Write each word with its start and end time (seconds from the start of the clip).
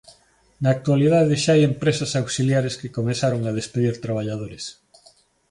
Na 0.61 0.69
actualidade 0.77 1.41
xa 1.43 1.53
hai 1.53 1.61
empresas 1.71 2.11
auxiliares 2.21 2.77
que 2.79 2.93
comezaron 2.97 3.41
a 3.45 3.55
despedir 3.59 3.95
traballadores. 4.05 4.63